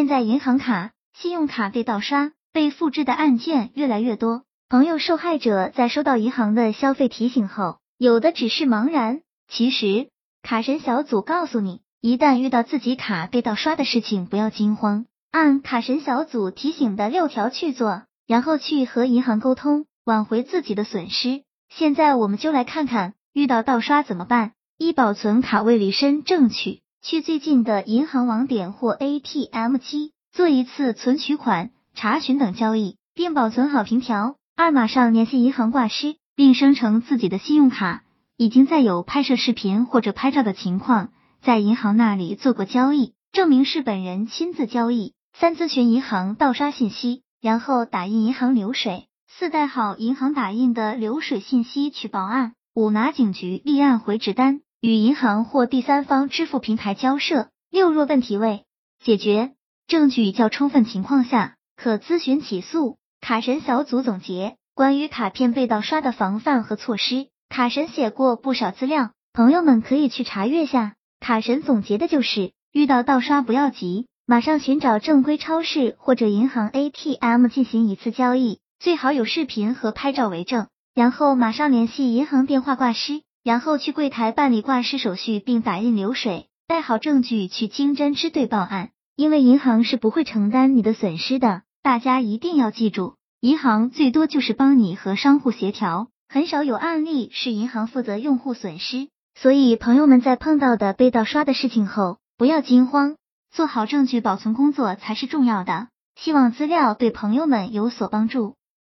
[0.00, 9.20] 现在银行卡、信用卡被盗刷、被复制的案件越来越多，朋友受害者在收到银行的消费提醒后，有的只是茫然。
[9.46, 10.08] 其实，
[10.40, 21.42] 卡神小组告诉你，一旦遇到自己卡被盗刷的事情，不要惊慌，按卡神小组提醒的六条去做，然后去和银行沟通，挽回自己的损失。
[21.68, 24.52] 现在我们就来看看，遇到盗刷怎么办？
[24.78, 26.80] 一、保存卡位离身正取。
[27.02, 34.36] 去最近的银行网点或 ATM 机做一次存取款、查询等交易，并保存好凭条。
[34.54, 38.04] 二、马上联系银行挂失，并生成自己的信用卡，
[38.36, 41.10] 已经在有拍摄视频或者拍照的情况，
[41.42, 45.14] 在银行那里做过交易，证明是本人亲自交易。
[45.32, 49.06] 三、咨询银行盗刷信息，然后打印银行流水。
[49.26, 52.52] 四、带好银行打印的流水信息去报案。
[52.74, 54.60] 五、拿警局立案回执单。
[54.80, 57.48] 与银行或第三方支付平台交涉。
[57.70, 58.64] 六若问题未
[59.04, 59.52] 解决，
[59.86, 62.96] 证据较充分情况下，可咨询起诉。
[63.20, 70.94] 卡神小组总结关于卡片被盗刷的防范和措施，卡神写过不少资料，朋友们可以去查阅下。
[71.20, 83.20] 卡神总结的就是，遇到盗刷不要急，马上寻找正规超市或者银行 ATM 进行一次交易，最好有视频和拍照为证，然后马上联系银行电话挂失。
[83.42, 88.90] 然后去柜台办理挂失手续，并打印流水，带好证据去经侦支队报案。
[89.16, 99.08] 因为银行是不会承担你的损失的，大家一定要记住，银行最多就是帮你和商户协调，很少有案例是银行负责用户损失。
[99.34, 103.16] 所以朋友们在碰到的被盗刷的事情后，不要惊慌，
[103.50, 105.88] 做好证据保存工作才是重要的。
[106.16, 108.54] 希望资料对朋友们有所帮助。